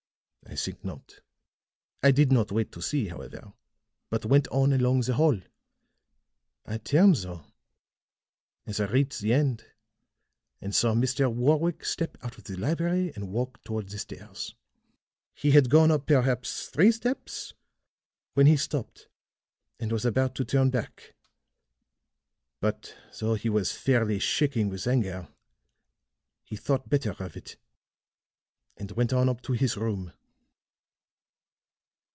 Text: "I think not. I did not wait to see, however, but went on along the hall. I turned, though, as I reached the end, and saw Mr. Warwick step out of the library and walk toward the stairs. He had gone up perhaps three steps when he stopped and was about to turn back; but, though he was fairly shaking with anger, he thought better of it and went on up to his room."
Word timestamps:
"I 0.43 0.55
think 0.55 0.83
not. 0.83 1.21
I 2.03 2.11
did 2.11 2.29
not 2.29 2.51
wait 2.51 2.73
to 2.73 2.81
see, 2.81 3.07
however, 3.07 3.53
but 4.09 4.25
went 4.25 4.49
on 4.49 4.73
along 4.73 5.01
the 5.01 5.13
hall. 5.13 5.39
I 6.65 6.77
turned, 6.77 7.15
though, 7.17 7.45
as 8.65 8.81
I 8.81 8.91
reached 8.91 9.21
the 9.21 9.31
end, 9.31 9.63
and 10.59 10.75
saw 10.75 10.93
Mr. 10.93 11.33
Warwick 11.33 11.85
step 11.85 12.17
out 12.21 12.37
of 12.37 12.43
the 12.45 12.57
library 12.57 13.13
and 13.15 13.31
walk 13.31 13.63
toward 13.63 13.87
the 13.87 13.97
stairs. 13.97 14.53
He 15.33 15.51
had 15.51 15.69
gone 15.69 15.89
up 15.89 16.05
perhaps 16.05 16.67
three 16.67 16.91
steps 16.91 17.53
when 18.33 18.45
he 18.47 18.57
stopped 18.57 19.07
and 19.79 19.89
was 19.89 20.03
about 20.03 20.35
to 20.35 20.43
turn 20.43 20.69
back; 20.69 21.13
but, 22.59 22.93
though 23.19 23.35
he 23.35 23.47
was 23.47 23.71
fairly 23.77 24.19
shaking 24.19 24.67
with 24.67 24.85
anger, 24.85 25.29
he 26.43 26.57
thought 26.57 26.89
better 26.89 27.11
of 27.23 27.37
it 27.37 27.55
and 28.75 28.91
went 28.91 29.13
on 29.13 29.29
up 29.29 29.41
to 29.43 29.53
his 29.53 29.77
room." 29.77 30.11